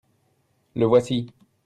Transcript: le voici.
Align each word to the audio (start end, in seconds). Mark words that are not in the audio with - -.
le 0.73 0.87
voici. 0.87 1.31